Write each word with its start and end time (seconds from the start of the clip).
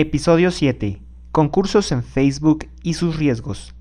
Episodio 0.00 0.52
7. 0.52 1.02
Concursos 1.32 1.90
en 1.90 2.04
Facebook 2.04 2.68
y 2.84 2.94
sus 2.94 3.16
riesgos. 3.16 3.74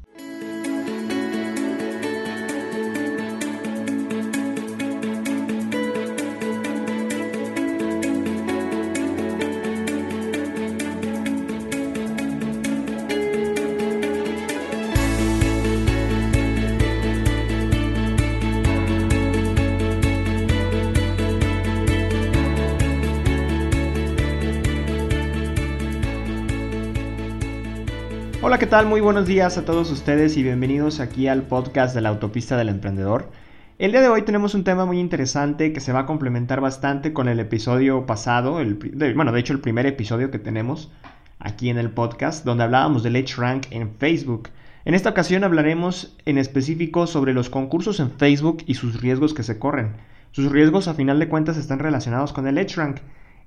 Hola, 28.40 28.60
¿qué 28.60 28.68
tal? 28.68 28.86
Muy 28.86 29.02
buenos 29.02 29.26
días 29.26 29.58
a 29.58 29.66
todos 29.66 29.90
ustedes 29.90 30.38
y 30.38 30.44
bienvenidos 30.44 31.00
aquí 31.00 31.28
al 31.28 31.42
podcast 31.42 31.96
de 31.96 32.02
la 32.02 32.10
autopista 32.10 32.56
del 32.56 32.70
emprendedor. 32.70 33.32
El 33.80 33.92
día 33.92 34.02
de 34.02 34.10
hoy 34.10 34.22
tenemos 34.22 34.54
un 34.54 34.64
tema 34.64 34.86
muy 34.86 35.00
interesante 35.00 35.74
que 35.74 35.80
se 35.80 35.92
va 35.92 36.02
a 36.02 36.06
complementar 36.06 36.62
bastante 36.62 37.14
con 37.14 37.30
el 37.30 37.40
episodio 37.40 38.06
pasado, 38.06 38.62
el, 38.62 38.76
bueno, 39.16 39.32
de 39.32 39.40
hecho 39.40 39.54
el 39.54 39.60
primer 39.60 39.88
episodio 39.88 40.30
que 40.30 40.38
tenemos 40.38 40.92
aquí 41.40 41.70
en 41.70 41.80
el 41.80 41.90
podcast, 41.90 42.46
donde 42.46 42.64
hablábamos 42.64 43.02
del 43.02 43.16
Edge 43.16 43.38
Rank 43.38 43.66
en 43.72 43.96
Facebook. 43.96 44.50
En 44.86 44.94
esta 44.94 45.10
ocasión 45.10 45.44
hablaremos 45.44 46.16
en 46.26 46.38
específico 46.38 47.08
sobre 47.08 47.34
los 47.34 47.50
concursos 47.50 48.00
en 48.00 48.12
Facebook 48.12 48.64
y 48.68 48.76
sus 48.76 49.02
riesgos 49.02 49.34
que 49.34 49.44
se 49.44 49.58
corren. 49.58 49.94
Sus 50.32 50.52
riesgos 50.52 50.88
a 50.88 50.94
final 50.94 51.18
de 51.18 51.28
cuentas 51.28 51.58
están 51.58 51.80
relacionados 51.80 52.34
con 52.34 52.46
el 52.46 52.60
Edge 52.60 52.76
Rank. 52.76 52.98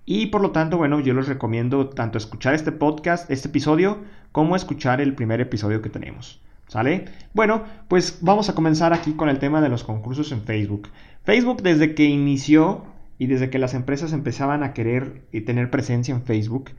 Y 0.04 0.26
por 0.26 0.40
lo 0.40 0.50
tanto, 0.50 0.76
bueno, 0.76 1.00
yo 1.00 1.14
les 1.14 1.28
recomiendo 1.28 1.88
tanto 1.88 2.18
escuchar 2.18 2.54
este 2.54 2.72
podcast, 2.72 3.30
este 3.30 3.48
episodio, 3.48 3.98
como 4.32 4.56
escuchar 4.56 5.00
el 5.00 5.14
primer 5.14 5.40
episodio 5.40 5.82
que 5.82 5.90
tenemos. 5.90 6.40
¿Sale? 6.66 7.06
Bueno, 7.34 7.64
pues 7.88 8.18
vamos 8.20 8.48
a 8.48 8.54
comenzar 8.54 8.92
aquí 8.92 9.14
con 9.14 9.28
el 9.28 9.40
tema 9.40 9.60
de 9.60 9.68
los 9.68 9.82
concursos 9.82 10.30
en 10.30 10.42
Facebook. 10.42 10.88
Facebook 11.24 11.62
desde 11.62 11.94
que 11.94 12.04
inició 12.04 12.84
y 13.18 13.26
desde 13.26 13.50
que 13.50 13.58
las 13.58 13.74
empresas 13.74 14.12
empezaban 14.12 14.62
a 14.62 14.72
querer 14.72 15.26
y 15.32 15.40
tener 15.40 15.70
presencia 15.70 16.14
en 16.14 16.22
Facebook, 16.22 16.70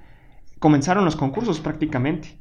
comenzaron 0.59 1.03
los 1.03 1.17
concursos 1.17 1.59
prácticamente. 1.59 2.37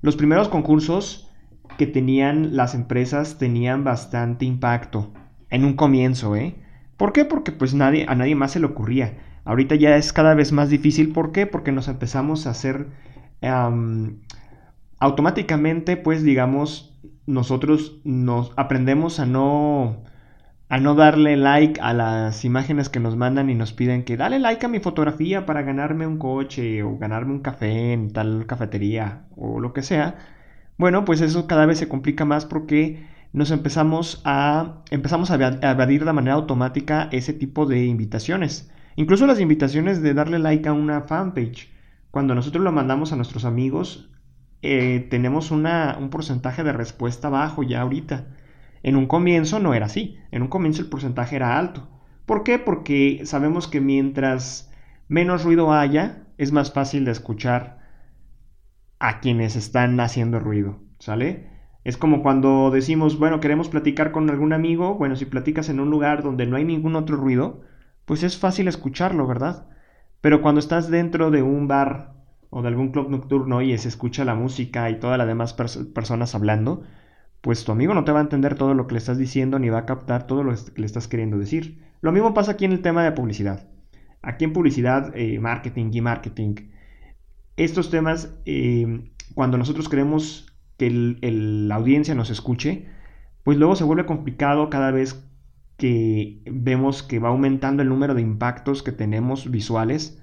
Los 0.00 0.16
primeros 0.16 0.48
concursos 0.48 1.30
que 1.76 1.86
tenían 1.86 2.56
las 2.56 2.74
empresas 2.74 3.38
tenían 3.38 3.84
bastante 3.84 4.44
impacto 4.44 5.12
en 5.50 5.64
un 5.64 5.74
comienzo, 5.74 6.36
¿eh? 6.36 6.56
¿Por 6.96 7.12
qué? 7.12 7.24
Porque 7.24 7.52
pues 7.52 7.74
nadie, 7.74 8.06
a 8.08 8.14
nadie 8.14 8.34
más 8.34 8.52
se 8.52 8.60
le 8.60 8.66
ocurría. 8.66 9.18
Ahorita 9.48 9.76
ya 9.76 9.96
es 9.96 10.12
cada 10.12 10.34
vez 10.34 10.52
más 10.52 10.68
difícil. 10.68 11.10
¿Por 11.14 11.32
qué? 11.32 11.46
Porque 11.46 11.72
nos 11.72 11.88
empezamos 11.88 12.46
a 12.46 12.50
hacer 12.50 12.88
automáticamente, 14.98 15.96
pues 15.96 16.22
digamos, 16.22 16.94
nosotros 17.24 17.98
nos 18.04 18.52
aprendemos 18.56 19.20
a 19.20 19.24
no 19.24 20.02
a 20.68 20.76
no 20.76 20.94
darle 20.94 21.38
like 21.38 21.80
a 21.80 21.94
las 21.94 22.44
imágenes 22.44 22.90
que 22.90 23.00
nos 23.00 23.16
mandan 23.16 23.48
y 23.48 23.54
nos 23.54 23.72
piden 23.72 24.04
que 24.04 24.18
dale 24.18 24.38
like 24.38 24.66
a 24.66 24.68
mi 24.68 24.80
fotografía 24.80 25.46
para 25.46 25.62
ganarme 25.62 26.06
un 26.06 26.18
coche 26.18 26.82
o 26.82 26.98
ganarme 26.98 27.32
un 27.32 27.40
café 27.40 27.94
en 27.94 28.12
tal 28.12 28.44
cafetería 28.46 29.24
o 29.34 29.60
lo 29.60 29.72
que 29.72 29.82
sea. 29.82 30.18
Bueno, 30.76 31.06
pues 31.06 31.22
eso 31.22 31.46
cada 31.46 31.64
vez 31.64 31.78
se 31.78 31.88
complica 31.88 32.26
más 32.26 32.44
porque 32.44 33.06
nos 33.32 33.50
empezamos 33.50 34.20
a 34.26 34.82
empezamos 34.90 35.30
a 35.30 35.36
evadir 35.36 36.04
de 36.04 36.12
manera 36.12 36.34
automática 36.36 37.08
ese 37.12 37.32
tipo 37.32 37.64
de 37.64 37.86
invitaciones. 37.86 38.70
Incluso 38.98 39.28
las 39.28 39.38
invitaciones 39.38 40.02
de 40.02 40.12
darle 40.12 40.40
like 40.40 40.68
a 40.68 40.72
una 40.72 41.02
fanpage. 41.02 41.70
Cuando 42.10 42.34
nosotros 42.34 42.64
lo 42.64 42.72
mandamos 42.72 43.12
a 43.12 43.16
nuestros 43.16 43.44
amigos, 43.44 44.10
eh, 44.60 45.06
tenemos 45.08 45.52
una, 45.52 45.96
un 46.00 46.10
porcentaje 46.10 46.64
de 46.64 46.72
respuesta 46.72 47.28
bajo 47.28 47.62
ya 47.62 47.82
ahorita. 47.82 48.26
En 48.82 48.96
un 48.96 49.06
comienzo 49.06 49.60
no 49.60 49.72
era 49.72 49.86
así. 49.86 50.18
En 50.32 50.42
un 50.42 50.48
comienzo 50.48 50.82
el 50.82 50.88
porcentaje 50.88 51.36
era 51.36 51.60
alto. 51.60 51.88
¿Por 52.26 52.42
qué? 52.42 52.58
Porque 52.58 53.20
sabemos 53.22 53.68
que 53.68 53.80
mientras 53.80 54.68
menos 55.06 55.44
ruido 55.44 55.72
haya, 55.72 56.24
es 56.36 56.50
más 56.50 56.72
fácil 56.72 57.04
de 57.04 57.12
escuchar 57.12 57.78
a 58.98 59.20
quienes 59.20 59.54
están 59.54 60.00
haciendo 60.00 60.40
ruido. 60.40 60.80
¿Sale? 60.98 61.50
Es 61.84 61.96
como 61.96 62.20
cuando 62.20 62.72
decimos, 62.72 63.16
bueno, 63.16 63.38
queremos 63.38 63.68
platicar 63.68 64.10
con 64.10 64.28
algún 64.28 64.52
amigo. 64.52 64.96
Bueno, 64.96 65.14
si 65.14 65.24
platicas 65.24 65.68
en 65.68 65.78
un 65.78 65.88
lugar 65.88 66.24
donde 66.24 66.46
no 66.46 66.56
hay 66.56 66.64
ningún 66.64 66.96
otro 66.96 67.16
ruido, 67.16 67.62
pues 68.08 68.22
es 68.22 68.38
fácil 68.38 68.68
escucharlo, 68.68 69.26
¿verdad? 69.26 69.66
Pero 70.22 70.40
cuando 70.40 70.60
estás 70.60 70.90
dentro 70.90 71.30
de 71.30 71.42
un 71.42 71.68
bar 71.68 72.14
o 72.48 72.62
de 72.62 72.68
algún 72.68 72.90
club 72.90 73.10
nocturno 73.10 73.60
y 73.60 73.76
se 73.76 73.88
escucha 73.88 74.24
la 74.24 74.34
música 74.34 74.88
y 74.88 74.98
todas 74.98 75.18
las 75.18 75.26
demás 75.26 75.52
personas 75.52 76.34
hablando, 76.34 76.84
pues 77.42 77.66
tu 77.66 77.72
amigo 77.72 77.92
no 77.92 78.04
te 78.04 78.12
va 78.12 78.20
a 78.20 78.22
entender 78.22 78.54
todo 78.54 78.72
lo 78.72 78.86
que 78.86 78.94
le 78.94 78.98
estás 78.98 79.18
diciendo 79.18 79.58
ni 79.58 79.68
va 79.68 79.80
a 79.80 79.86
captar 79.86 80.26
todo 80.26 80.42
lo 80.42 80.54
que 80.54 80.80
le 80.80 80.86
estás 80.86 81.06
queriendo 81.06 81.38
decir. 81.38 81.84
Lo 82.00 82.10
mismo 82.10 82.32
pasa 82.32 82.52
aquí 82.52 82.64
en 82.64 82.72
el 82.72 82.80
tema 82.80 83.04
de 83.04 83.12
publicidad. 83.12 83.68
Aquí 84.22 84.46
en 84.46 84.54
publicidad, 84.54 85.12
eh, 85.14 85.38
marketing 85.38 85.90
y 85.92 86.00
marketing, 86.00 86.54
estos 87.58 87.90
temas, 87.90 88.34
eh, 88.46 89.10
cuando 89.34 89.58
nosotros 89.58 89.90
queremos 89.90 90.46
que 90.78 90.88
la 90.90 91.74
audiencia 91.74 92.14
nos 92.14 92.30
escuche, 92.30 92.86
pues 93.44 93.58
luego 93.58 93.76
se 93.76 93.84
vuelve 93.84 94.06
complicado 94.06 94.70
cada 94.70 94.92
vez 94.92 95.27
que 95.78 96.42
vemos 96.44 97.04
que 97.04 97.20
va 97.20 97.28
aumentando 97.28 97.82
el 97.82 97.88
número 97.88 98.14
de 98.14 98.20
impactos 98.20 98.82
que 98.82 98.92
tenemos 98.92 99.50
visuales. 99.50 100.20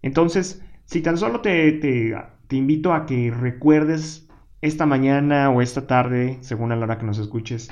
Entonces, 0.00 0.62
si 0.86 1.02
tan 1.02 1.18
solo 1.18 1.40
te, 1.40 1.72
te, 1.72 2.56
invito 2.56 2.94
a 2.94 3.04
que 3.04 3.30
recuerdes 3.30 4.28
esta 4.60 4.86
mañana 4.86 5.50
o 5.50 5.60
esta 5.60 5.86
tarde, 5.88 6.38
según 6.40 6.70
a 6.70 6.76
la 6.76 6.84
hora 6.84 6.98
que 6.98 7.06
nos 7.06 7.18
escuches, 7.18 7.68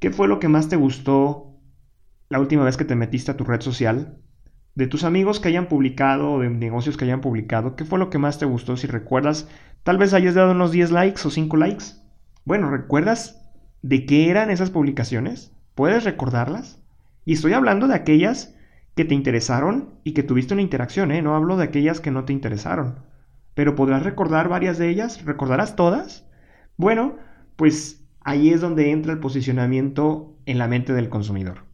¿qué 0.00 0.10
fue 0.10 0.26
lo 0.26 0.40
que 0.40 0.48
más 0.48 0.68
te 0.68 0.76
gustó 0.76 1.56
la 2.28 2.40
última 2.40 2.64
vez 2.64 2.76
que 2.76 2.84
te 2.84 2.96
metiste 2.96 3.30
a 3.30 3.36
tu 3.36 3.44
red 3.44 3.60
social? 3.60 4.18
De 4.74 4.88
tus 4.88 5.04
amigos 5.04 5.38
que 5.38 5.48
hayan 5.48 5.68
publicado 5.68 6.40
de 6.40 6.50
negocios 6.50 6.96
que 6.96 7.04
hayan 7.04 7.20
publicado, 7.20 7.76
¿qué 7.76 7.84
fue 7.84 8.00
lo 8.00 8.10
que 8.10 8.18
más 8.18 8.40
te 8.40 8.46
gustó? 8.46 8.76
Si 8.76 8.88
recuerdas, 8.88 9.48
tal 9.84 9.98
vez 9.98 10.14
hayas 10.14 10.34
dado 10.34 10.50
unos 10.50 10.72
10 10.72 10.90
likes 10.90 11.22
o 11.24 11.30
5 11.30 11.56
likes. 11.56 11.84
Bueno, 12.44 12.70
¿recuerdas 12.70 13.40
de 13.82 14.04
qué 14.04 14.30
eran 14.30 14.50
esas 14.50 14.70
publicaciones? 14.70 15.54
¿Puedes 15.80 16.04
recordarlas? 16.04 16.78
Y 17.24 17.32
estoy 17.32 17.54
hablando 17.54 17.88
de 17.88 17.94
aquellas 17.94 18.54
que 18.94 19.06
te 19.06 19.14
interesaron 19.14 19.94
y 20.04 20.12
que 20.12 20.22
tuviste 20.22 20.52
una 20.52 20.60
interacción, 20.62 21.10
¿eh? 21.10 21.22
No 21.22 21.34
hablo 21.34 21.56
de 21.56 21.64
aquellas 21.64 22.00
que 22.00 22.10
no 22.10 22.26
te 22.26 22.34
interesaron. 22.34 22.98
Pero 23.54 23.76
podrás 23.76 24.02
recordar 24.02 24.50
varias 24.50 24.76
de 24.76 24.90
ellas, 24.90 25.24
¿recordarás 25.24 25.76
todas? 25.76 26.28
Bueno, 26.76 27.16
pues 27.56 28.06
ahí 28.20 28.50
es 28.50 28.60
donde 28.60 28.90
entra 28.90 29.14
el 29.14 29.20
posicionamiento 29.20 30.36
en 30.44 30.58
la 30.58 30.68
mente 30.68 30.92
del 30.92 31.08
consumidor. 31.08 31.64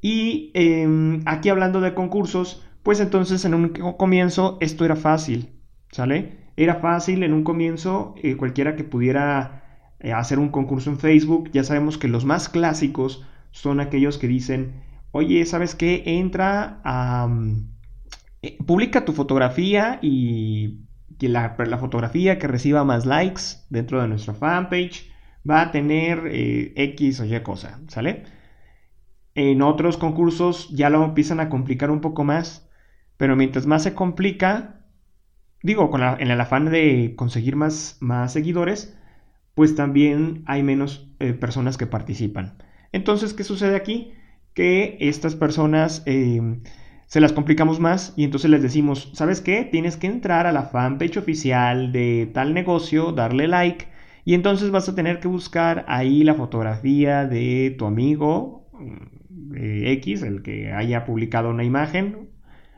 Y 0.00 0.50
em, 0.54 1.20
aquí 1.26 1.50
hablando 1.50 1.82
de 1.82 1.92
concursos, 1.92 2.66
pues 2.82 2.98
entonces 2.98 3.44
en 3.44 3.52
un 3.52 3.68
comienzo 3.98 4.56
esto 4.62 4.86
era 4.86 4.96
fácil, 4.96 5.50
¿sale? 5.90 6.38
Era 6.56 6.76
fácil 6.76 7.24
en 7.24 7.34
un 7.34 7.44
comienzo, 7.44 8.14
eh, 8.22 8.38
cualquiera 8.38 8.74
que 8.74 8.84
pudiera 8.84 9.61
eh, 10.02 10.12
hacer 10.12 10.38
un 10.40 10.48
concurso 10.50 10.90
en 10.90 10.98
Facebook, 10.98 11.50
ya 11.52 11.62
sabemos 11.62 11.96
que 11.96 12.08
los 12.08 12.24
más 12.24 12.48
clásicos 12.48 13.24
son 13.52 13.80
aquellos 13.80 14.18
que 14.18 14.26
dicen, 14.26 14.82
oye, 15.12 15.44
¿sabes 15.46 15.74
qué? 15.74 16.02
Entra 16.06 16.80
a... 16.84 17.28
Mm, 17.28 17.68
eh, 18.42 18.58
publica 18.66 19.04
tu 19.04 19.12
fotografía 19.12 20.00
y 20.02 20.80
que 21.18 21.28
la, 21.28 21.54
fotografía 21.78 22.38
que 22.40 22.48
reciba 22.48 22.82
más 22.82 23.06
likes 23.06 23.42
dentro 23.70 24.02
de 24.02 24.08
nuestra 24.08 24.34
fanpage 24.34 25.08
va 25.48 25.62
a 25.62 25.70
tener 25.70 26.26
eh, 26.26 26.72
X 26.76 27.20
o 27.20 27.24
Y 27.24 27.40
cosa, 27.44 27.80
¿sale? 27.86 28.24
En 29.36 29.62
otros 29.62 29.96
concursos 29.96 30.68
ya 30.70 30.90
lo 30.90 31.04
empiezan 31.04 31.38
a 31.38 31.48
complicar 31.48 31.92
un 31.92 32.00
poco 32.00 32.24
más, 32.24 32.68
pero 33.16 33.36
mientras 33.36 33.66
más 33.66 33.84
se 33.84 33.94
complica, 33.94 34.80
digo, 35.62 35.90
con 35.90 36.02
en 36.02 36.30
el 36.30 36.40
afán 36.40 36.70
de 36.70 37.14
conseguir 37.16 37.54
más, 37.54 37.98
más 38.00 38.32
seguidores, 38.32 38.98
pues 39.54 39.74
también 39.74 40.42
hay 40.46 40.62
menos 40.62 41.10
eh, 41.18 41.32
personas 41.32 41.76
que 41.76 41.86
participan. 41.86 42.56
Entonces, 42.92 43.34
¿qué 43.34 43.44
sucede 43.44 43.76
aquí? 43.76 44.12
Que 44.54 44.96
estas 45.00 45.34
personas 45.34 46.02
em, 46.06 46.62
se 47.06 47.20
las 47.20 47.32
complicamos 47.32 47.80
más 47.80 48.14
y 48.16 48.24
entonces 48.24 48.50
les 48.50 48.62
decimos, 48.62 49.10
¿sabes 49.14 49.40
qué? 49.40 49.64
Tienes 49.64 49.96
que 49.96 50.06
entrar 50.06 50.46
a 50.46 50.52
la 50.52 50.64
fanpage 50.64 51.16
oficial 51.18 51.92
de 51.92 52.30
tal 52.32 52.54
negocio, 52.54 53.12
darle 53.12 53.48
like 53.48 53.86
y 54.24 54.34
entonces 54.34 54.70
vas 54.70 54.88
a 54.88 54.94
tener 54.94 55.20
que 55.20 55.28
buscar 55.28 55.84
ahí 55.88 56.22
la 56.24 56.34
fotografía 56.34 57.26
de 57.26 57.74
tu 57.78 57.86
amigo 57.86 58.68
mm, 58.72 59.22
X, 59.56 60.22
el 60.22 60.42
que 60.42 60.72
haya 60.72 61.04
publicado 61.04 61.50
una 61.50 61.64
imagen, 61.64 62.30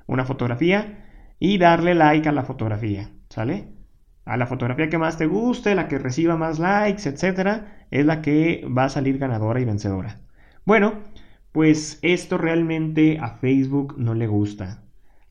una 0.06 0.24
fotografía, 0.24 1.06
y 1.38 1.58
darle 1.58 1.94
like 1.94 2.28
a 2.28 2.32
la 2.32 2.44
fotografía, 2.44 3.10
¿sale? 3.28 3.73
A 4.24 4.36
la 4.36 4.46
fotografía 4.46 4.88
que 4.88 4.98
más 4.98 5.18
te 5.18 5.26
guste, 5.26 5.74
la 5.74 5.88
que 5.88 5.98
reciba 5.98 6.36
más 6.36 6.58
likes, 6.58 7.08
etcétera, 7.08 7.86
es 7.90 8.06
la 8.06 8.22
que 8.22 8.66
va 8.76 8.84
a 8.84 8.88
salir 8.88 9.18
ganadora 9.18 9.60
y 9.60 9.64
vencedora. 9.64 10.20
Bueno, 10.64 10.94
pues 11.52 11.98
esto 12.02 12.38
realmente 12.38 13.18
a 13.20 13.30
Facebook 13.38 13.94
no 13.98 14.14
le 14.14 14.26
gusta. 14.26 14.82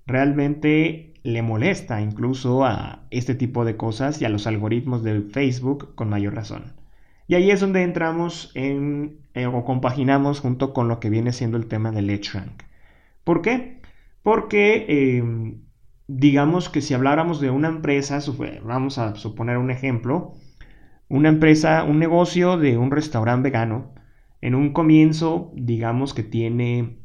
realmente 0.05 1.13
le 1.23 1.41
molesta 1.41 2.01
incluso 2.01 2.65
a 2.65 3.07
este 3.11 3.35
tipo 3.35 3.65
de 3.65 3.77
cosas 3.77 4.21
y 4.21 4.25
a 4.25 4.29
los 4.29 4.47
algoritmos 4.47 5.03
de 5.03 5.21
Facebook 5.21 5.95
con 5.95 6.09
mayor 6.09 6.35
razón. 6.35 6.73
Y 7.27 7.35
ahí 7.35 7.51
es 7.51 7.61
donde 7.61 7.83
entramos 7.83 8.51
en, 8.55 9.19
eh, 9.33 9.45
o 9.47 9.63
compaginamos 9.65 10.39
junto 10.41 10.73
con 10.73 10.87
lo 10.87 10.99
que 10.99 11.09
viene 11.09 11.31
siendo 11.33 11.57
el 11.57 11.67
tema 11.67 11.91
del 11.91 12.09
rank. 12.33 12.63
¿Por 13.23 13.41
qué? 13.41 13.81
Porque 14.23 15.17
em, 15.17 15.62
digamos 16.07 16.69
que 16.69 16.81
si 16.81 16.93
habláramos 16.93 17.39
de 17.39 17.49
una 17.49 17.69
empresa, 17.69 18.19
vamos 18.63 18.97
a 18.97 19.15
suponer 19.15 19.57
un 19.57 19.71
ejemplo, 19.71 20.33
una 21.09 21.29
empresa, 21.29 21.83
un 21.83 21.99
negocio 21.99 22.57
de 22.57 22.77
un 22.77 22.91
restaurante 22.91 23.49
vegano, 23.49 23.93
en 24.41 24.55
un 24.55 24.73
comienzo, 24.73 25.51
digamos 25.55 26.13
que 26.13 26.23
tiene, 26.23 26.99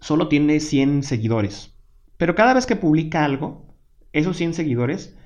solo 0.00 0.28
tiene 0.28 0.60
100 0.60 1.02
seguidores, 1.02 1.74
pero 2.16 2.34
cada 2.34 2.54
vez 2.54 2.66
que 2.66 2.76
publica 2.76 3.24
algo, 3.24 3.74
esos 4.12 4.36
100 4.36 4.54
seguidores, 4.54 5.16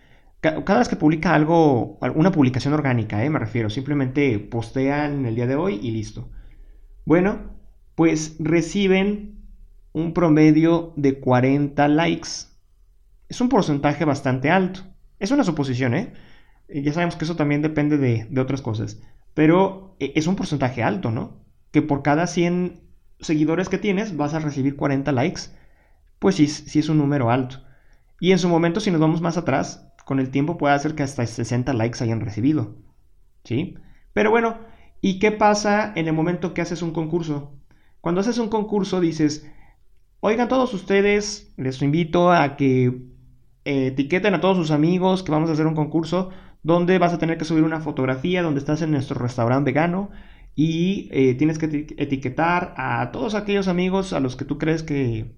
cada 0.41 0.79
vez 0.79 0.88
que 0.88 0.97
publica 0.97 1.35
algo, 1.35 1.99
una 2.15 2.31
publicación 2.31 2.75
orgánica, 2.75 3.25
eh, 3.25 3.31
me 3.31 3.38
refiero, 3.38 3.71
simplemente 3.71 4.38
postean 4.38 5.27
el 5.27 5.35
día 5.35 5.47
de 5.47 5.56
hoy 5.56 5.81
y 5.83 5.91
listo. 5.91 6.31
Bueno, 7.05 7.56
pues 7.94 8.37
reciben 8.38 9.37
un 9.93 10.12
promedio 10.12 10.93
de 10.97 11.19
40 11.19 11.88
likes. 11.88 12.29
Es 13.28 13.40
un 13.40 13.49
porcentaje 13.49 14.05
bastante 14.05 14.50
alto. 14.50 14.81
Es 15.19 15.31
una 15.31 15.44
suposición, 15.44 15.94
¿eh? 15.94 16.12
Ya 16.69 16.93
sabemos 16.93 17.17
que 17.17 17.25
eso 17.25 17.37
también 17.37 17.62
depende 17.62 17.99
de, 17.99 18.40
otras 18.40 18.62
cosas. 18.62 19.00
Pero 19.34 19.96
eh, 20.00 20.12
es 20.17 20.26
un 20.26 20.37
porcentaje 20.37 20.82
alto, 20.82 21.11
¿no? 21.11 21.44
Que 21.70 21.82
por 21.82 22.02
cada 22.02 22.26
100 22.26 22.81
seguidores 23.20 23.69
que 23.69 23.78
tienes 23.78 24.17
vas 24.17 24.34
a 24.34 24.40
recibir 24.40 24.76
40 24.76 25.12
likes. 25.12 25.43
Pues 26.19 26.37
sí, 26.37 26.46
sí 26.49 26.78
es 26.78 26.88
un 26.88 26.99
número 26.99 27.31
alto. 27.31 27.62
Y 28.20 28.32
en 28.32 28.38
su 28.38 28.49
momento, 28.49 28.81
si 28.81 28.90
nos 28.90 29.00
vamos 29.00 29.20
más 29.20 29.37
atrás, 29.37 29.93
con 30.05 30.20
el 30.20 30.31
tiempo 30.31 30.56
puede 30.56 30.75
hacer 30.75 30.94
que 30.94 31.02
hasta 31.02 31.26
60 31.26 31.73
likes 31.75 32.02
hayan 32.02 32.20
recibido. 32.20 32.76
¿Sí? 33.44 33.76
Pero 34.12 34.31
bueno, 34.31 34.58
¿y 35.00 35.19
qué 35.19 35.32
pasa 35.32 35.93
en 35.94 36.08
el 36.08 36.14
momento 36.14 36.55
que 36.55 36.62
haces 36.62 36.82
un 36.82 36.93
concurso? 36.93 37.58
Cuando 38.00 38.20
haces 38.20 38.38
un 38.38 38.49
concurso 38.49 39.00
dices, 39.00 39.50
oigan 40.20 40.49
todos 40.49 40.73
ustedes, 40.75 41.52
les 41.56 41.82
invito 41.82 42.32
a 42.32 42.56
que 42.56 43.15
eh, 43.66 43.88
etiqueten 43.88 44.32
a 44.34 44.40
todos 44.40 44.56
sus 44.56 44.70
amigos 44.70 45.22
que 45.24 45.32
vamos 45.32 45.50
a 45.50 45.54
hacer 45.54 45.66
un 45.66 45.74
concurso 45.74 46.30
donde 46.62 46.98
vas 46.98 47.12
a 47.12 47.18
tener 47.18 47.36
que 47.36 47.44
subir 47.44 47.64
una 47.64 47.80
fotografía 47.80 48.42
donde 48.42 48.60
estás 48.60 48.80
en 48.80 48.92
nuestro 48.92 49.18
restaurante 49.20 49.72
vegano 49.72 50.10
y 50.54 51.08
eh, 51.10 51.34
tienes 51.34 51.58
que 51.58 51.66
etiquetar 51.98 52.74
a 52.76 53.10
todos 53.10 53.34
aquellos 53.34 53.68
amigos 53.68 54.12
a 54.12 54.20
los 54.20 54.36
que 54.36 54.44
tú 54.44 54.56
crees 54.56 54.84
que 54.84 55.34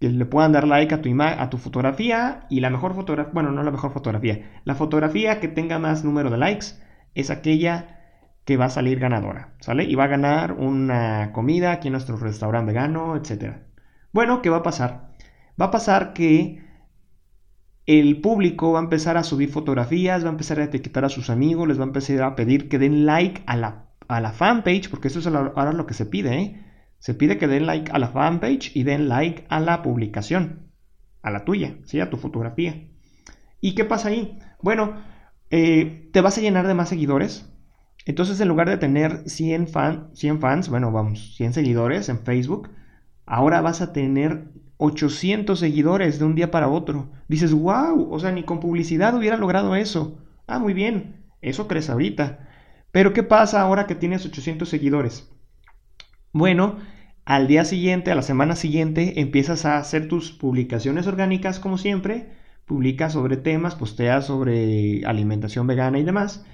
le 0.00 0.24
puedan 0.24 0.52
dar 0.52 0.66
like 0.66 0.94
a 0.94 1.02
tu, 1.02 1.10
a 1.22 1.50
tu 1.50 1.58
fotografía 1.58 2.46
y 2.48 2.60
la 2.60 2.70
mejor 2.70 2.94
fotografía, 2.94 3.32
bueno, 3.34 3.52
no 3.52 3.62
la 3.62 3.70
mejor 3.70 3.92
fotografía, 3.92 4.50
la 4.64 4.74
fotografía 4.74 5.38
que 5.38 5.48
tenga 5.48 5.78
más 5.78 6.04
número 6.04 6.30
de 6.30 6.38
likes 6.38 6.66
es 7.14 7.30
aquella 7.30 8.00
que 8.46 8.56
va 8.56 8.64
a 8.64 8.70
salir 8.70 8.98
ganadora, 8.98 9.54
¿sale? 9.60 9.84
Y 9.84 9.94
va 9.94 10.04
a 10.04 10.08
ganar 10.08 10.52
una 10.52 11.32
comida 11.32 11.72
aquí 11.72 11.88
en 11.88 11.92
nuestro 11.92 12.16
restaurante 12.16 12.72
vegano, 12.72 13.14
etc. 13.16 13.58
Bueno, 14.12 14.42
¿qué 14.42 14.50
va 14.50 14.58
a 14.58 14.62
pasar? 14.62 15.12
Va 15.60 15.66
a 15.66 15.70
pasar 15.70 16.14
que 16.14 16.71
el 17.86 18.20
público 18.20 18.72
va 18.72 18.80
a 18.80 18.82
empezar 18.82 19.16
a 19.16 19.24
subir 19.24 19.50
fotografías, 19.50 20.24
va 20.24 20.28
a 20.28 20.32
empezar 20.32 20.60
a 20.60 20.64
etiquetar 20.64 21.04
a 21.04 21.08
sus 21.08 21.30
amigos, 21.30 21.66
les 21.66 21.78
va 21.78 21.84
a 21.84 21.86
empezar 21.86 22.22
a 22.22 22.36
pedir 22.36 22.68
que 22.68 22.78
den 22.78 23.06
like 23.06 23.42
a 23.46 23.56
la, 23.56 23.90
a 24.08 24.20
la 24.20 24.32
fanpage, 24.32 24.88
porque 24.88 25.08
eso 25.08 25.18
es 25.18 25.26
ahora 25.26 25.72
lo 25.72 25.86
que 25.86 25.94
se 25.94 26.06
pide, 26.06 26.34
¿eh? 26.38 26.64
Se 26.98 27.14
pide 27.14 27.36
que 27.36 27.48
den 27.48 27.66
like 27.66 27.90
a 27.90 27.98
la 27.98 28.08
fanpage 28.08 28.76
y 28.76 28.84
den 28.84 29.08
like 29.08 29.44
a 29.48 29.58
la 29.58 29.82
publicación, 29.82 30.70
a 31.20 31.32
la 31.32 31.44
tuya, 31.44 31.78
¿sí? 31.84 31.98
a 31.98 32.10
tu 32.10 32.16
fotografía. 32.16 32.88
¿Y 33.60 33.74
qué 33.74 33.84
pasa 33.84 34.10
ahí? 34.10 34.38
Bueno, 34.62 35.02
eh, 35.50 36.08
te 36.12 36.20
vas 36.20 36.38
a 36.38 36.40
llenar 36.40 36.68
de 36.68 36.74
más 36.74 36.88
seguidores. 36.88 37.50
Entonces, 38.06 38.40
en 38.40 38.46
lugar 38.46 38.68
de 38.68 38.76
tener 38.76 39.28
100, 39.28 39.66
fan, 39.66 40.10
100 40.14 40.40
fans, 40.40 40.68
bueno, 40.68 40.92
vamos, 40.92 41.34
100 41.36 41.54
seguidores 41.54 42.08
en 42.08 42.20
Facebook, 42.20 42.70
ahora 43.26 43.60
vas 43.60 43.80
a 43.80 43.92
tener 43.92 44.52
800 44.76 45.58
seguidores 45.58 46.18
de 46.18 46.24
un 46.24 46.34
día 46.34 46.50
para 46.50 46.68
otro. 46.68 47.10
Dices, 47.28 47.52
wow, 47.52 48.08
o 48.10 48.18
sea, 48.18 48.32
ni 48.32 48.42
con 48.42 48.60
publicidad 48.60 49.14
hubiera 49.16 49.36
logrado 49.36 49.76
eso. 49.76 50.18
Ah, 50.46 50.58
muy 50.58 50.74
bien, 50.74 51.24
eso 51.40 51.68
crees 51.68 51.90
ahorita. 51.90 52.48
Pero 52.90 53.12
¿qué 53.12 53.22
pasa 53.22 53.60
ahora 53.60 53.86
que 53.86 53.94
tienes 53.94 54.26
800 54.26 54.68
seguidores? 54.68 55.30
Bueno, 56.32 56.78
al 57.24 57.46
día 57.46 57.64
siguiente, 57.64 58.10
a 58.10 58.14
la 58.14 58.22
semana 58.22 58.56
siguiente, 58.56 59.20
empiezas 59.20 59.64
a 59.64 59.78
hacer 59.78 60.08
tus 60.08 60.32
publicaciones 60.32 61.06
orgánicas 61.06 61.60
como 61.60 61.78
siempre, 61.78 62.32
publicas 62.66 63.12
sobre 63.12 63.36
temas, 63.36 63.76
posteas 63.76 64.26
sobre 64.26 65.04
alimentación 65.06 65.66
vegana 65.66 65.98
y 65.98 66.04
demás, 66.04 66.44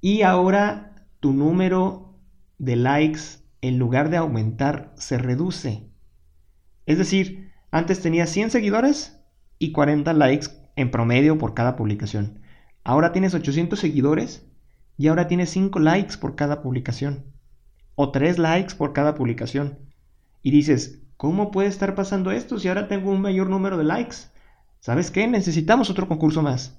y 0.00 0.22
ahora 0.22 0.94
tu 1.20 1.32
número 1.32 2.18
de 2.58 2.76
likes, 2.76 3.42
en 3.60 3.78
lugar 3.78 4.10
de 4.10 4.16
aumentar, 4.16 4.92
se 4.96 5.18
reduce. 5.18 5.88
Es 6.86 6.98
decir, 6.98 7.43
antes 7.74 8.00
tenías 8.00 8.30
100 8.30 8.52
seguidores 8.52 9.18
y 9.58 9.72
40 9.72 10.12
likes 10.12 10.46
en 10.76 10.92
promedio 10.92 11.38
por 11.38 11.54
cada 11.54 11.74
publicación. 11.74 12.38
Ahora 12.84 13.10
tienes 13.10 13.34
800 13.34 13.76
seguidores 13.76 14.46
y 14.96 15.08
ahora 15.08 15.26
tienes 15.26 15.50
5 15.50 15.80
likes 15.80 16.16
por 16.18 16.36
cada 16.36 16.62
publicación 16.62 17.24
o 17.96 18.12
tres 18.12 18.38
likes 18.38 18.76
por 18.76 18.92
cada 18.92 19.16
publicación. 19.16 19.80
Y 20.40 20.52
dices, 20.52 21.02
¿cómo 21.16 21.50
puede 21.50 21.66
estar 21.66 21.96
pasando 21.96 22.30
esto 22.30 22.60
si 22.60 22.68
ahora 22.68 22.86
tengo 22.86 23.10
un 23.10 23.20
mayor 23.20 23.50
número 23.50 23.76
de 23.76 23.82
likes? 23.82 24.18
¿Sabes 24.78 25.10
qué? 25.10 25.26
Necesitamos 25.26 25.90
otro 25.90 26.06
concurso 26.06 26.42
más. 26.42 26.78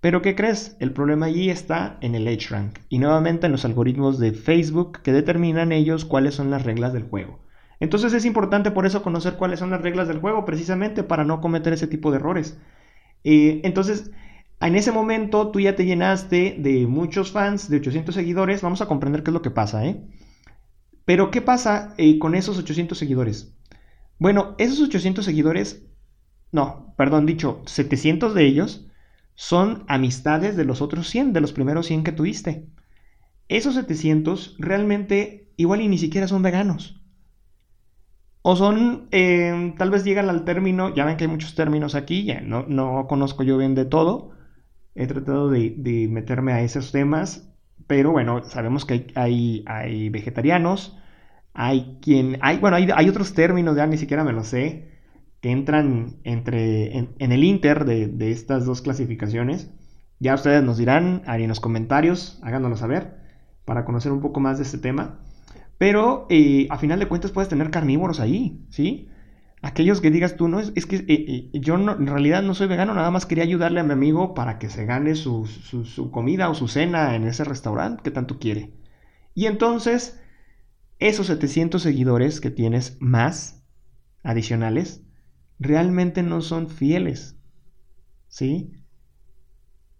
Pero 0.00 0.22
¿qué 0.22 0.34
crees? 0.34 0.78
El 0.80 0.94
problema 0.94 1.26
allí 1.26 1.50
está 1.50 1.98
en 2.00 2.14
el 2.14 2.40
rank 2.48 2.78
y 2.88 3.00
nuevamente 3.00 3.44
en 3.44 3.52
los 3.52 3.66
algoritmos 3.66 4.18
de 4.18 4.32
Facebook 4.32 5.02
que 5.02 5.12
determinan 5.12 5.72
ellos 5.72 6.06
cuáles 6.06 6.34
son 6.34 6.50
las 6.50 6.64
reglas 6.64 6.94
del 6.94 7.02
juego. 7.02 7.44
Entonces 7.80 8.12
es 8.14 8.24
importante 8.24 8.70
por 8.70 8.86
eso 8.86 9.02
conocer 9.02 9.36
cuáles 9.36 9.58
son 9.58 9.70
las 9.70 9.82
reglas 9.82 10.08
del 10.08 10.20
juego, 10.20 10.44
precisamente 10.44 11.02
para 11.02 11.24
no 11.24 11.40
cometer 11.40 11.72
ese 11.72 11.86
tipo 11.86 12.10
de 12.10 12.16
errores. 12.16 12.58
Eh, 13.24 13.60
entonces, 13.64 14.10
en 14.60 14.76
ese 14.76 14.92
momento 14.92 15.50
tú 15.50 15.60
ya 15.60 15.76
te 15.76 15.84
llenaste 15.84 16.56
de 16.58 16.86
muchos 16.86 17.32
fans, 17.32 17.68
de 17.68 17.78
800 17.78 18.14
seguidores, 18.14 18.62
vamos 18.62 18.80
a 18.80 18.86
comprender 18.86 19.22
qué 19.22 19.30
es 19.30 19.34
lo 19.34 19.42
que 19.42 19.50
pasa, 19.50 19.84
¿eh? 19.86 20.00
Pero 21.04 21.30
¿qué 21.30 21.40
pasa 21.42 21.94
eh, 21.98 22.18
con 22.18 22.34
esos 22.34 22.58
800 22.58 22.98
seguidores? 22.98 23.54
Bueno, 24.18 24.54
esos 24.58 24.80
800 24.80 25.24
seguidores, 25.24 25.86
no, 26.52 26.94
perdón, 26.96 27.26
dicho, 27.26 27.62
700 27.66 28.34
de 28.34 28.46
ellos 28.46 28.86
son 29.34 29.84
amistades 29.88 30.56
de 30.56 30.64
los 30.64 30.80
otros 30.80 31.08
100, 31.08 31.32
de 31.32 31.40
los 31.42 31.52
primeros 31.52 31.86
100 31.86 32.04
que 32.04 32.12
tuviste. 32.12 32.66
Esos 33.48 33.74
700 33.74 34.56
realmente 34.58 35.52
igual 35.56 35.82
y 35.82 35.88
ni 35.88 35.98
siquiera 35.98 36.26
son 36.26 36.42
veganos. 36.42 37.00
O 38.48 38.54
son, 38.54 39.08
eh, 39.10 39.74
tal 39.78 39.90
vez 39.90 40.04
llegan 40.04 40.28
al 40.30 40.44
término, 40.44 40.94
ya 40.94 41.04
ven 41.04 41.16
que 41.16 41.24
hay 41.24 41.30
muchos 41.30 41.54
términos 41.54 41.94
aquí, 41.94 42.24
ya 42.24 42.40
no, 42.40 42.64
no 42.68 43.06
conozco 43.08 43.42
yo 43.42 43.58
bien 43.58 43.74
de 43.74 43.86
todo. 43.86 44.30
He 44.94 45.06
tratado 45.06 45.50
de, 45.50 45.74
de 45.76 46.08
meterme 46.08 46.52
a 46.52 46.62
esos 46.62 46.92
temas 46.92 47.46
pero 47.86 48.10
bueno, 48.12 48.42
sabemos 48.44 48.84
que 48.84 49.06
hay, 49.14 49.64
hay, 49.66 50.08
vegetarianos, 50.08 50.98
hay 51.54 51.98
quien, 52.02 52.38
hay, 52.42 52.58
bueno, 52.58 52.76
hay, 52.76 53.08
otros 53.08 53.34
términos, 53.34 53.76
ya 53.76 53.86
ni 53.86 53.96
siquiera 53.96 54.24
me 54.24 54.32
lo 54.32 54.44
sé, 54.44 54.88
que 55.40 55.50
entran 55.50 56.16
entre, 56.24 56.98
en, 56.98 57.32
el 57.32 57.44
inter 57.44 57.84
de, 57.84 58.30
estas 58.30 58.66
dos 58.66 58.82
clasificaciones. 58.82 59.70
Ya 60.18 60.34
ustedes 60.34 60.64
nos 60.64 60.78
dirán 60.78 61.22
ahí 61.26 61.42
en 61.42 61.48
los 61.48 61.60
comentarios, 61.60 62.40
háganoslo 62.42 62.76
saber, 62.76 63.18
para 63.64 63.84
conocer 63.84 64.12
un 64.12 64.20
poco 64.20 64.40
más 64.40 64.58
de 64.58 64.64
este 64.64 64.78
tema. 64.78 65.20
Pero 65.78 66.26
eh, 66.30 66.66
a 66.70 66.78
final 66.78 66.98
de 66.98 67.08
cuentas 67.08 67.32
puedes 67.32 67.48
tener 67.48 67.70
carnívoros 67.70 68.20
ahí, 68.20 68.64
¿sí? 68.70 69.08
aquellos 69.62 70.00
que 70.00 70.10
digas 70.10 70.36
tú, 70.36 70.48
no, 70.48 70.60
es, 70.60 70.86
que 70.86 70.96
eh, 70.96 71.04
eh, 71.08 71.50
yo 71.54 71.76
no, 71.76 71.92
en 71.92 72.06
realidad 72.06 72.42
no 72.42 72.54
soy 72.54 72.68
vegano, 72.68 72.94
nada 72.94 73.10
más 73.10 73.26
quería 73.26 73.44
ayudarle 73.44 73.80
a 73.80 73.84
mi 73.84 73.92
amigo 73.92 74.34
para 74.34 74.58
que 74.58 74.68
se 74.68 74.84
gane 74.86 75.14
su, 75.14 75.46
su, 75.46 76.10
comida 76.10 76.48
o 76.48 76.54
su 76.54 76.68
cena 76.68 77.14
en 77.14 77.24
ese 77.24 77.44
restaurante 77.44 78.02
que 78.02 78.10
tanto 78.10 78.38
quiere. 78.38 78.74
Y 79.34 79.46
entonces, 79.46 80.20
esos 80.98 81.26
700 81.26 81.82
seguidores 81.82 82.40
que 82.40 82.50
tienes 82.50 82.96
más 83.00 83.64
adicionales, 84.22 85.02
realmente 85.58 86.22
no 86.22 86.40
son 86.42 86.68
fieles. 86.68 87.36
¿Sí? 88.28 88.72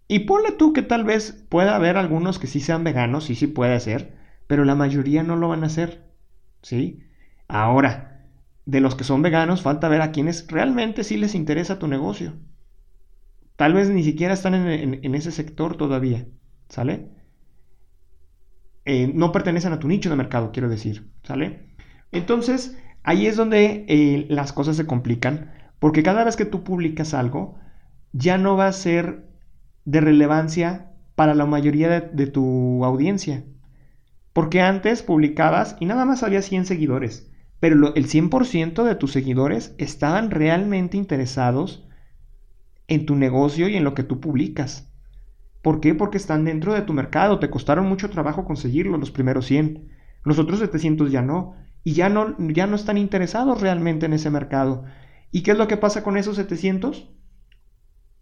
Y 0.07 0.19
ponle 0.19 0.53
tú 0.53 0.73
que 0.73 0.81
tal 0.81 1.03
vez 1.03 1.45
pueda 1.49 1.75
haber 1.75 1.97
algunos 1.97 2.39
que 2.39 2.47
sí 2.47 2.61
sean 2.61 2.83
veganos, 2.83 3.25
sí, 3.25 3.35
sí 3.35 3.47
puede 3.47 3.79
ser, 3.79 4.16
pero 4.47 4.65
la 4.65 4.75
mayoría 4.75 5.23
no 5.23 5.35
lo 5.35 5.49
van 5.49 5.63
a 5.63 5.67
hacer. 5.67 6.05
¿Sí? 6.61 7.03
Ahora, 7.47 8.27
de 8.65 8.81
los 8.81 8.95
que 8.95 9.03
son 9.03 9.21
veganos, 9.21 9.61
falta 9.61 9.87
ver 9.89 10.01
a 10.01 10.11
quienes 10.11 10.47
realmente 10.47 11.03
sí 11.03 11.17
les 11.17 11.35
interesa 11.35 11.79
tu 11.79 11.87
negocio. 11.87 12.33
Tal 13.55 13.73
vez 13.73 13.89
ni 13.89 14.03
siquiera 14.03 14.33
están 14.33 14.53
en, 14.53 15.15
ese 15.15 15.31
sector 15.31 15.77
todavía, 15.77 16.27
¿sale? 16.69 17.09
Eh, 18.85 19.11
no 19.13 19.31
pertenecen 19.31 19.73
a 19.73 19.79
tu 19.79 19.87
nicho 19.87 20.09
de 20.09 20.15
mercado, 20.15 20.51
quiero 20.51 20.69
decir, 20.69 21.09
¿sale? 21.23 21.67
Entonces, 22.11 22.77
ahí 23.03 23.25
es 23.25 23.35
donde 23.35 23.85
eh, 23.87 24.27
las 24.29 24.53
cosas 24.53 24.77
se 24.77 24.85
complican, 24.85 25.51
Porque 25.79 26.03
cada 26.03 26.23
vez 26.23 26.35
que 26.35 26.45
tú 26.45 26.63
publicas 26.63 27.13
algo, 27.13 27.59
ya 28.11 28.37
no 28.37 28.57
va 28.57 28.67
a 28.67 28.73
ser 28.73 29.27
de 29.85 30.01
relevancia 30.01 30.91
para 31.15 31.33
la 31.33 31.45
mayoría 31.45 32.01
de, 32.01 32.27
tu 32.27 32.83
audiencia. 32.83 33.43
Porque 34.37 34.61
antes 34.61 35.01
publicabas 35.01 35.77
y 35.79 35.87
nada 35.87 36.05
más 36.05 36.21
había 36.21 36.43
100 36.43 36.67
seguidores, 36.67 37.27
pero 37.59 37.95
el 37.95 38.05
100% 38.05 38.83
de 38.83 38.93
tus 38.93 39.11
seguidores 39.11 39.73
estaban 39.79 40.29
realmente 40.29 40.95
interesados 40.95 41.87
en 42.87 43.07
tu 43.07 43.15
negocio 43.15 43.67
y 43.67 43.75
en 43.75 43.83
lo 43.83 43.95
que 43.95 44.03
tú 44.03 44.19
publicas. 44.19 44.93
¿Por 45.63 45.79
qué? 45.79 45.95
Porque 45.95 46.17
están 46.17 46.45
dentro 46.45 46.75
de 46.75 46.83
tu 46.83 46.93
mercado, 46.93 47.39
te 47.39 47.49
costaron 47.49 47.89
mucho 47.89 48.11
trabajo 48.11 48.45
conseguirlo 48.45 48.99
los 48.99 49.09
primeros 49.09 49.47
100. 49.47 49.89
Los 50.23 50.37
otros 50.37 50.59
700 50.59 51.11
ya 51.11 51.23
no, 51.23 51.55
y 51.83 51.93
ya 51.93 52.07
no, 52.07 52.35
ya 52.37 52.67
no 52.67 52.75
están 52.75 52.99
interesados 52.99 53.59
realmente 53.59 54.05
en 54.05 54.13
ese 54.13 54.29
mercado. 54.29 54.85
¿Y 55.31 55.41
qué 55.41 55.53
es 55.53 55.57
lo 55.57 55.67
que 55.67 55.77
pasa 55.77 56.03
con 56.03 56.15
esos 56.15 56.35
700? 56.35 57.09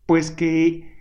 Pues 0.06 0.32
que 0.32 0.96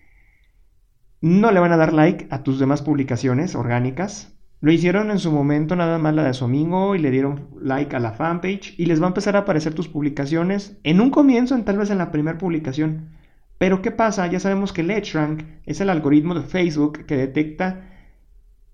no 1.21 1.52
le 1.52 1.61
van 1.61 1.71
a 1.71 1.76
dar 1.76 1.92
like 1.92 2.26
a 2.33 2.42
tus 2.42 2.59
demás 2.59 2.83
publicaciones 2.83 3.54
orgánicas. 3.54 4.34
Lo 4.64 4.73
hicieron 4.73 5.11
en 5.11 5.18
su 5.18 5.30
momento 5.30 5.76
nada 5.76 5.99
más 5.99 6.14
la 6.14 6.25
de 6.25 6.33
su 6.33 6.47
amigo 6.47 6.94
y 6.94 6.99
le 6.99 7.11
dieron 7.11 7.50
like 7.61 7.94
a 7.94 8.00
la 8.00 8.12
fanpage 8.12 8.75
y 8.78 8.87
les 8.87 8.99
va 8.99 9.04
a 9.04 9.09
empezar 9.09 9.37
a 9.37 9.40
aparecer 9.40 9.75
tus 9.75 9.88
publicaciones 9.88 10.78
en 10.85 11.02
un 11.02 11.11
comienzo, 11.11 11.54
en 11.54 11.66
tal 11.66 11.76
vez 11.76 11.90
en 11.90 11.99
la 11.99 12.11
primera 12.11 12.38
publicación. 12.38 13.11
Pero 13.59 13.83
¿qué 13.83 13.90
pasa? 13.90 14.26
Ya 14.26 14.40
sabemos 14.40 14.73
que 14.73 14.80
el 14.80 14.90
EdgeRank 14.90 15.42
es 15.66 15.83
el 15.83 15.90
algoritmo 15.90 16.35
de 16.35 16.44
Facebook 16.44 17.04
que 17.04 17.14
detecta 17.14 17.90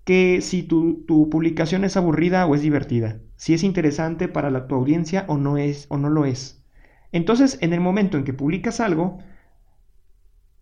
que 0.05 0.39
si 0.39 0.63
tu, 0.63 1.05
publicación 1.29 1.83
es 1.83 1.97
aburrida 1.97 2.45
o 2.45 2.55
es 2.55 2.61
divertida, 2.61 3.19
si 3.35 3.53
es 3.53 3.61
interesante 3.61 4.29
para 4.29 4.49
la, 4.49 4.67
tu 4.67 4.75
audiencia 4.75 5.25
o 5.27 5.37
no 5.37 5.57
es 5.57 5.87
o 5.89 5.97
no 5.97 6.07
lo 6.07 6.23
es. 6.23 6.63
Entonces, 7.11 7.57
en 7.59 7.73
el 7.73 7.81
momento 7.81 8.17
en 8.17 8.23
que 8.23 8.31
publicas 8.31 8.79
algo, 8.79 9.19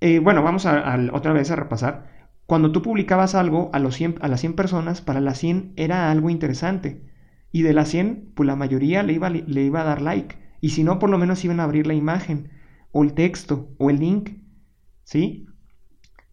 eh, 0.01 0.17
bueno, 0.17 0.41
vamos 0.41 0.65
a, 0.65 0.97
otra 1.13 1.33
vez 1.33 1.51
a 1.51 1.55
repasar. 1.55 2.18
Cuando 2.49 2.71
tú 2.71 2.81
publicabas 2.81 3.35
algo 3.35 3.69
a, 3.73 3.79
los 3.79 4.01
a 4.01 4.27
las 4.27 4.39
100 4.39 4.53
personas, 4.53 5.01
para 5.01 5.21
las 5.21 5.37
100 5.37 5.73
era 5.75 6.09
algo 6.09 6.31
interesante. 6.31 7.05
Y 7.51 7.61
de 7.61 7.73
las 7.73 7.89
100, 7.89 8.31
pues 8.33 8.47
la 8.47 8.55
mayoría 8.55 9.03
le 9.03 9.13
iba, 9.13 9.29
le 9.29 9.61
iba 9.61 9.81
a 9.81 9.83
dar 9.83 10.01
like. 10.01 10.35
Y 10.59 10.69
si 10.69 10.83
no, 10.83 10.97
por 10.97 11.11
lo 11.11 11.19
menos 11.19 11.45
iban 11.45 11.59
a 11.59 11.65
abrir 11.65 11.85
la 11.85 11.93
imagen, 11.93 12.49
o 12.91 13.03
el 13.03 13.13
texto, 13.13 13.69
o 13.77 13.91
el 13.91 13.99
link. 13.99 14.31
¿Sí? 15.03 15.45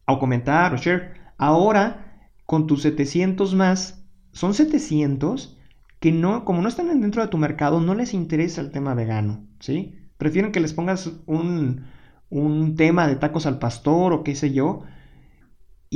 O 0.06 0.18
comentar, 0.18 0.72
o 0.72 0.78
share. 0.78 1.20
Ahora, 1.36 2.30
con 2.46 2.66
tus 2.66 2.80
700 2.80 3.54
más, 3.54 4.02
son 4.32 4.54
700 4.54 5.58
que 6.00 6.12
no, 6.12 6.46
como 6.46 6.62
no 6.62 6.68
están 6.68 6.98
dentro 6.98 7.20
de 7.20 7.28
tu 7.28 7.36
mercado, 7.36 7.82
no 7.82 7.94
les 7.94 8.14
interesa 8.14 8.62
el 8.62 8.70
tema 8.70 8.94
vegano. 8.94 9.46
¿Sí? 9.60 9.98
Prefieren 10.16 10.50
que 10.50 10.60
les 10.60 10.72
pongas 10.72 11.12
un, 11.26 11.84
un 12.30 12.74
tema 12.74 13.06
de 13.06 13.16
tacos 13.16 13.44
al 13.44 13.58
pastor 13.58 14.14
o 14.14 14.24
qué 14.24 14.34
sé 14.34 14.54
yo. 14.54 14.84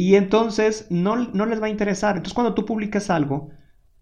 Y 0.00 0.14
entonces 0.14 0.86
no, 0.88 1.14
no, 1.14 1.44
les 1.44 1.60
va 1.60 1.66
a 1.66 1.68
interesar. 1.68 2.16
Entonces 2.16 2.32
cuando 2.32 2.54
tú 2.54 2.64
publicas 2.64 3.10
algo, 3.10 3.50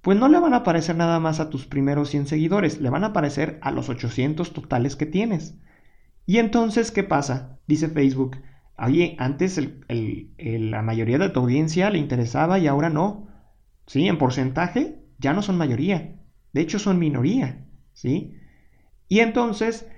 pues 0.01 0.17
no 0.17 0.29
le 0.29 0.39
van 0.39 0.55
a 0.55 0.59
aparecer 0.59 0.95
nada 0.95 1.19
más 1.19 1.41
a 1.41 1.51
tus 1.51 1.67
primeros 1.67 2.11
100 2.11 2.29
seguidores, 2.29 2.81
le 2.81 2.89
van 2.89 3.03
a 3.03 3.09
aparecer 3.09 3.59
a 3.63 3.73
los 3.73 3.89
800 3.89 4.53
totales 4.53 4.95
que 4.95 5.07
tienes. 5.07 5.59
Y 6.25 6.39
entonces, 6.39 6.93
¿qué 6.93 7.03
pasa? 7.03 7.59
Dice 7.67 7.89
Facebook, 7.89 8.37
oye, 8.79 9.17
antes 9.19 9.61
la 9.89 10.83
mayoría 10.83 11.19
de 11.19 11.31
tu 11.31 11.41
audiencia 11.41 11.91
le 11.91 11.99
interesaba 11.99 12.61
y 12.61 12.69
ahora 12.69 12.91
no. 12.91 13.27
¿Sí? 13.89 14.07
En 14.07 14.19
porcentaje 14.19 15.03
ya 15.19 15.33
no 15.33 15.43
son 15.43 15.59
mayoría, 15.59 16.15
de 16.53 16.61
hecho 16.61 16.79
son 16.79 17.01
minoría. 17.01 17.67
¿Sí? 17.93 18.37
Y 19.09 19.19
entonces 19.19 19.91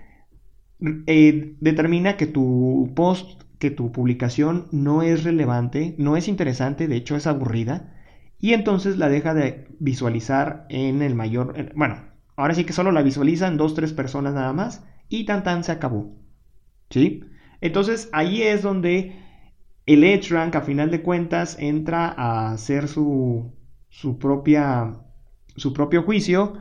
eh, 1.06 1.56
determina 1.60 2.16
que 2.16 2.26
tu 2.26 2.90
post, 2.96 3.42
que 3.60 3.70
tu 3.70 3.92
publicación 3.92 4.66
no 4.72 5.02
es 5.02 5.22
relevante, 5.22 5.94
no 5.98 6.16
es 6.16 6.26
interesante, 6.26 6.88
de 6.88 6.96
hecho 6.96 7.14
es 7.14 7.26
aburrida, 7.26 7.94
y 8.40 8.54
entonces 8.54 8.96
la 8.96 9.10
deja 9.10 9.34
de 9.34 9.68
visualizar 9.78 10.66
en 10.70 11.02
el 11.02 11.14
mayor, 11.14 11.72
bueno, 11.76 12.02
ahora 12.36 12.54
sí 12.54 12.64
que 12.64 12.72
solo 12.72 12.90
la 12.90 13.02
visualizan 13.02 13.58
dos, 13.58 13.74
tres 13.74 13.92
personas 13.92 14.34
nada 14.34 14.54
más, 14.54 14.82
y 15.10 15.26
tan 15.26 15.44
tan 15.44 15.62
se 15.62 15.72
acabó. 15.72 16.16
¿Sí? 16.88 17.20
Entonces 17.60 18.08
ahí 18.12 18.42
es 18.42 18.62
donde 18.62 19.14
el 19.84 20.04
EdgeRank 20.04 20.56
a 20.56 20.62
final 20.62 20.90
de 20.90 21.02
cuentas 21.02 21.56
entra 21.60 22.08
a 22.08 22.52
hacer 22.52 22.88
su, 22.88 23.52
su, 23.90 24.18
propia, 24.18 25.00
su 25.56 25.74
propio 25.74 26.02
juicio 26.02 26.54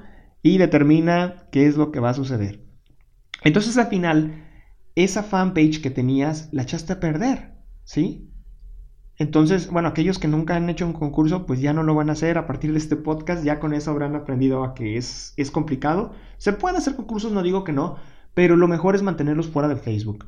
y 0.43 0.57
determina 0.57 1.47
qué 1.51 1.65
es 1.65 1.77
lo 1.77 1.91
que 1.91 2.01
va 2.01 2.09
a 2.09 2.13
suceder. 2.13 2.65
Entonces 3.43 3.77
al 3.77 3.87
final, 3.87 4.48
esa 5.03 5.23
fanpage 5.23 5.81
que 5.81 5.89
tenías 5.89 6.49
la 6.51 6.63
echaste 6.63 6.93
a 6.93 6.99
perder, 6.99 7.53
¿sí? 7.83 8.29
Entonces, 9.17 9.69
bueno, 9.69 9.89
aquellos 9.89 10.19
que 10.19 10.27
nunca 10.27 10.55
han 10.55 10.69
hecho 10.69 10.85
un 10.85 10.93
concurso, 10.93 11.45
pues 11.45 11.59
ya 11.59 11.73
no 11.73 11.83
lo 11.83 11.95
van 11.95 12.09
a 12.09 12.13
hacer 12.13 12.37
a 12.37 12.47
partir 12.47 12.71
de 12.71 12.77
este 12.77 12.95
podcast, 12.95 13.43
ya 13.43 13.59
con 13.59 13.73
eso 13.73 13.91
habrán 13.91 14.15
aprendido 14.15 14.63
a 14.63 14.73
que 14.73 14.97
es, 14.97 15.33
es 15.35 15.51
complicado. 15.51 16.13
Se 16.37 16.53
pueden 16.53 16.77
hacer 16.77 16.95
concursos, 16.95 17.31
no 17.31 17.43
digo 17.43 17.63
que 17.63 17.73
no, 17.73 17.97
pero 18.33 18.55
lo 18.55 18.67
mejor 18.67 18.95
es 18.95 19.01
mantenerlos 19.01 19.49
fuera 19.49 19.67
de 19.67 19.75
Facebook. 19.75 20.25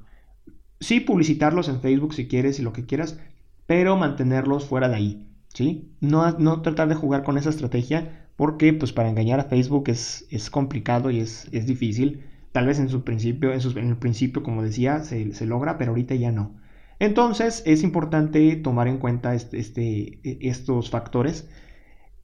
Sí, 0.79 0.99
publicitarlos 0.99 1.69
en 1.69 1.81
Facebook 1.81 2.13
si 2.13 2.27
quieres 2.27 2.59
y 2.59 2.63
lo 2.63 2.73
que 2.73 2.85
quieras, 2.85 3.19
pero 3.65 3.95
mantenerlos 3.97 4.65
fuera 4.65 4.89
de 4.89 4.95
ahí, 4.95 5.29
¿sí? 5.53 5.95
No, 6.01 6.31
no 6.31 6.61
tratar 6.61 6.89
de 6.89 6.95
jugar 6.95 7.23
con 7.23 7.37
esa 7.37 7.49
estrategia 7.49 8.29
porque 8.35 8.73
pues 8.73 8.91
para 8.91 9.09
engañar 9.09 9.39
a 9.39 9.45
Facebook 9.45 9.83
es, 9.87 10.25
es 10.31 10.49
complicado 10.49 11.11
y 11.11 11.19
es, 11.19 11.47
es 11.51 11.65
difícil. 11.65 12.25
Tal 12.51 12.67
vez 12.67 12.79
en 12.79 12.89
su 12.89 13.03
principio, 13.03 13.53
en, 13.53 13.87
el 13.87 13.97
principio, 13.97 14.43
como 14.43 14.63
decía, 14.63 15.03
se, 15.03 15.45
logra, 15.45 15.77
pero 15.77 15.91
ahorita 15.91 16.15
ya 16.15 16.31
no. 16.31 16.59
Entonces 16.99 17.63
es 17.65 17.83
importante 17.83 18.55
tomar 18.57 18.87
en 18.87 18.97
cuenta 18.97 19.33
este, 19.33 19.59
este 19.59 20.19
e, 20.23 20.37
estos 20.41 20.89
factores 20.89 21.49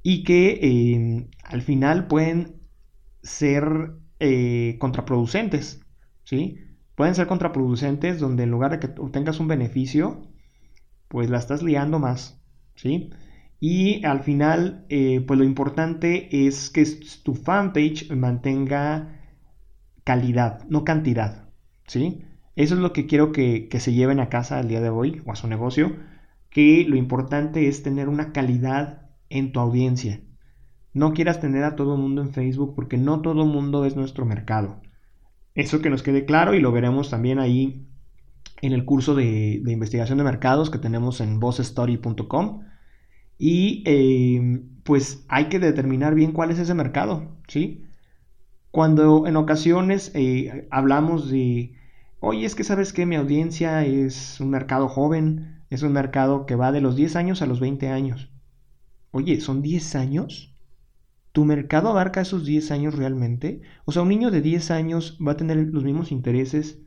y 0.04 0.24
que 0.24 0.60
em, 0.62 1.28
al 1.44 1.62
final 1.62 2.08
pueden 2.08 2.62
ser 3.24 3.94
eh, 4.20 4.78
contraproducentes, 4.80 5.82
¿sí? 6.24 6.60
Pueden 6.96 7.16
ser 7.16 7.28
contraproducentes 7.28 8.20
donde 8.20 8.44
en 8.44 8.52
lugar 8.52 8.72
de 8.72 8.80
que 8.80 9.02
obtengas 9.02 9.40
un 9.40 9.48
beneficio, 9.48 10.28
pues 11.08 11.30
la 11.30 11.38
estás 11.38 11.64
liando 11.64 12.00
más, 12.00 12.42
¿sí? 12.76 13.12
Y 13.60 14.06
al 14.06 14.22
final, 14.22 14.86
eh, 14.90 15.22
pues 15.26 15.40
lo 15.40 15.46
importante 15.46 16.48
es 16.48 16.70
que 16.70 16.86
tu 17.24 17.34
fanpage 17.34 18.12
mantenga 18.12 19.17
calidad, 20.08 20.64
no 20.70 20.86
cantidad. 20.86 21.50
¿Sí? 21.86 22.24
Eso 22.56 22.76
es 22.76 22.80
lo 22.80 22.94
que 22.94 23.08
quiero 23.08 23.34
que, 23.34 23.68
se 23.78 23.92
lleven 23.92 24.22
a 24.22 24.30
casa 24.30 24.58
el 24.62 24.70
día 24.70 24.80
de 24.80 24.88
hoy 24.88 25.22
o 25.26 25.34
a 25.34 25.36
su 25.36 25.50
negocio, 25.50 25.98
que 26.50 26.86
lo 26.88 26.96
importante 26.96 27.68
es 27.68 27.84
tener 27.84 28.08
una 28.08 28.32
calidad 28.32 29.10
en 29.30 29.52
tu 29.52 29.60
audiencia. 29.60 30.22
No 30.94 31.12
quieras 31.12 31.42
tener 31.42 31.66
a 31.66 31.76
todo 31.76 31.96
el 31.96 32.02
mundo 32.02 32.22
en 32.22 32.32
Facebook 32.32 32.74
porque 32.74 32.98
no 32.98 33.20
todo 33.20 33.44
el 33.44 33.50
mundo 33.50 33.84
es 33.84 33.98
nuestro 33.98 34.26
mercado. 34.26 34.80
Eso 35.56 35.82
que 35.82 35.90
nos 35.90 36.04
quede 36.04 36.24
claro 36.24 36.54
y 36.54 36.62
lo 36.62 36.72
veremos 36.72 37.10
también 37.10 37.38
ahí 37.38 37.86
en 38.62 38.72
el 38.72 38.86
curso 38.86 39.14
de, 39.14 39.62
investigación 39.68 40.20
de 40.20 40.24
mercados 40.24 40.70
que 40.70 40.80
tenemos 40.80 41.20
en 41.20 41.42
bossstory.com. 41.42 42.64
Y 43.38 43.84
eh, 43.86 44.62
pues 44.84 45.26
hay 45.28 45.50
que 45.50 45.60
determinar 45.60 46.16
bien 46.16 46.32
cuál 46.32 46.52
es 46.52 46.60
ese 46.60 46.74
mercado, 46.74 47.36
¿sí? 47.50 47.87
Cuando 48.78 49.26
en 49.26 49.38
ocasiones 49.38 50.12
eh, 50.14 50.68
hablamos 50.70 51.32
de, 51.32 51.74
oye, 52.20 52.46
es 52.46 52.54
que 52.54 52.64
sabes 52.64 52.94
que 52.94 53.08
mi 53.08 53.16
audiencia 53.16 53.84
es 53.84 54.40
un 54.40 54.52
mercado 54.52 54.88
joven, 54.88 55.64
es 55.72 55.82
un 55.82 55.94
mercado 55.94 56.46
que 56.46 56.54
va 56.54 56.72
de 56.72 56.80
los 56.80 56.96
10 56.96 57.16
años 57.16 57.42
a 57.42 57.48
los 57.48 57.60
20 57.60 57.90
años. 57.90 58.30
Oye, 59.10 59.42
¿son 59.42 59.64
10 59.64 59.96
años? 59.96 60.56
¿Tu 61.32 61.44
mercado 61.44 61.90
abarca 61.90 62.22
esos 62.22 62.46
10 62.46 62.70
años 62.70 62.94
realmente? 62.94 63.62
O 63.86 63.92
sea, 63.92 64.04
¿un 64.04 64.10
niño 64.10 64.30
de 64.30 64.44
10 64.44 64.70
años 64.70 65.18
va 65.28 65.32
a 65.32 65.38
tener 65.38 65.58
los 65.58 65.84
mismos 65.84 66.12
intereses 66.12 66.78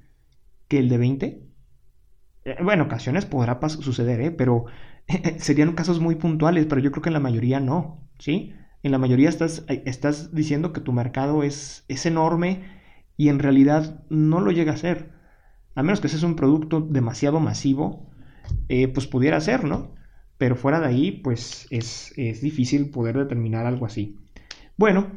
que 0.68 0.78
el 0.78 0.88
de 0.88 0.96
20? 0.96 1.42
Eh, 2.44 2.56
bueno, 2.62 2.84
en 2.84 2.88
ocasiones 2.88 3.26
podrá 3.26 3.58
suceder, 3.68 4.20
¿eh? 4.20 4.30
pero 4.30 4.66
serían 5.38 5.72
casos 5.72 5.98
muy 5.98 6.14
puntuales, 6.14 6.66
pero 6.66 6.80
yo 6.80 6.92
creo 6.92 7.02
que 7.02 7.08
en 7.08 7.14
la 7.14 7.18
mayoría 7.18 7.58
no, 7.58 8.08
¿sí? 8.20 8.54
En 8.82 8.92
la 8.92 8.98
mayoría 8.98 9.28
estás, 9.28 9.64
eh, 9.68 9.82
estás 9.86 10.34
diciendo 10.34 10.72
que 10.72 10.80
tu 10.80 10.92
mercado 10.92 11.42
es, 11.42 11.84
es 11.88 12.06
enorme 12.06 12.64
y 13.16 13.28
en 13.28 13.38
realidad 13.38 14.04
no 14.08 14.40
lo 14.40 14.50
llega 14.50 14.72
a 14.72 14.76
ser. 14.76 15.10
A 15.74 15.82
menos 15.82 16.00
que 16.00 16.08
seas 16.08 16.22
un 16.22 16.36
producto 16.36 16.80
demasiado 16.80 17.40
masivo, 17.40 18.10
eh, 18.68 18.88
pues 18.88 19.06
pudiera 19.06 19.40
ser, 19.40 19.64
¿no? 19.64 19.94
Pero 20.38 20.56
fuera 20.56 20.80
de 20.80 20.86
ahí, 20.86 21.12
pues 21.12 21.66
es, 21.70 22.14
es 22.16 22.40
difícil 22.40 22.90
poder 22.90 23.18
determinar 23.18 23.66
algo 23.66 23.86
así. 23.86 24.18
Bueno, 24.76 25.08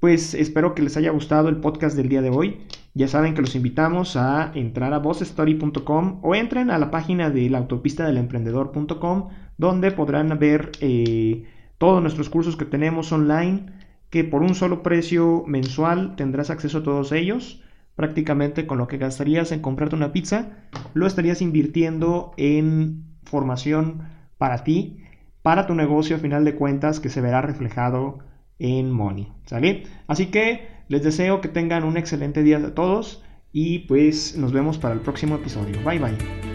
pues 0.00 0.34
espero 0.34 0.74
que 0.74 0.82
les 0.82 0.96
haya 0.96 1.10
gustado 1.10 1.48
el 1.48 1.56
podcast 1.56 1.96
del 1.96 2.08
día 2.08 2.22
de 2.22 2.30
hoy. 2.30 2.58
Ya 2.94 3.08
saben 3.08 3.34
que 3.34 3.40
los 3.40 3.56
invitamos 3.56 4.16
a 4.16 4.52
entrar 4.54 4.94
a 4.94 4.98
bossstory.com 4.98 6.20
o 6.22 6.34
entren 6.36 6.70
a 6.70 6.78
la 6.78 6.92
página 6.92 7.30
de 7.30 7.50
la 7.50 7.58
autopista 7.58 8.06
del 8.06 8.18
emprendedor.com 8.18 9.28
donde 9.56 9.90
podrán 9.90 10.38
ver 10.38 10.70
eh, 10.80 11.44
todos 11.78 12.02
nuestros 12.02 12.28
cursos 12.28 12.56
que 12.56 12.64
tenemos 12.64 13.10
online, 13.12 13.72
que 14.10 14.24
por 14.24 14.42
un 14.42 14.54
solo 14.54 14.82
precio 14.82 15.44
mensual 15.46 16.16
tendrás 16.16 16.50
acceso 16.50 16.78
a 16.78 16.82
todos 16.82 17.12
ellos. 17.12 17.62
prácticamente 17.94 18.64
con 18.68 18.78
lo 18.78 18.86
que 18.86 18.96
gastarías 18.96 19.50
en 19.50 19.60
comprarte 19.60 19.96
una 19.96 20.12
pizza, 20.12 20.68
lo 20.94 21.04
estarías 21.04 21.42
invirtiendo 21.42 22.32
en 22.36 23.02
formación 23.24 24.02
para 24.38 24.62
ti, 24.62 24.98
para 25.42 25.66
tu 25.66 25.74
negocio 25.74 26.14
a 26.14 26.20
final 26.20 26.44
de 26.44 26.54
cuentas 26.54 27.00
que 27.00 27.08
se 27.08 27.20
verá 27.20 27.42
reflejado 27.42 28.20
en 28.60 28.92
Money. 28.92 29.32
¿Sale? 29.46 29.82
Así 30.06 30.26
que 30.26 30.68
les 30.86 31.02
deseo 31.02 31.40
que 31.40 31.48
tengan 31.48 31.82
un 31.82 31.96
excelente 31.96 32.44
día 32.44 32.58
a 32.58 32.74
todos 32.74 33.24
y 33.52 33.80
pues 33.80 34.36
nos 34.36 34.52
vemos 34.52 34.78
para 34.78 34.94
el 34.94 35.00
próximo 35.00 35.34
episodio. 35.34 35.82
Bye 35.84 35.98
bye. 35.98 36.47